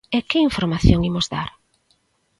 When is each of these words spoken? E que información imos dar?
E 0.17 0.19
que 0.29 0.39
información 0.47 0.99
imos 1.09 1.27
dar? 1.33 1.49